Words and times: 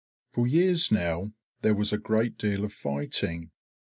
For 0.31 0.47
years 0.47 0.91
now 0.91 1.31
there 1.61 1.75
was 1.75 1.93
a 1.93 1.99
great 1.99 2.35
deal 2.35 2.63
of 2.65 2.73
fighting. 2.73 3.51